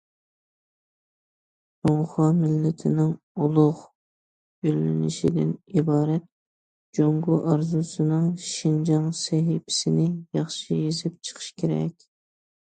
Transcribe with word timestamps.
جۇڭخۇا 1.87 2.29
مىللىتىنىڭ 2.37 3.11
ئۇلۇغ 3.45 3.83
گۈللىنىشىدىن 4.69 5.51
ئىبارەت 5.75 6.27
جۇڭگو 6.99 7.37
ئارزۇسىنىڭ 7.51 8.27
شىنجاڭ 8.49 9.09
سەھىپىسىنى 9.23 10.09
ياخشى 10.41 10.81
يېزىپ 10.83 11.23
چىقىش 11.29 11.53
كېرەك. 11.63 12.11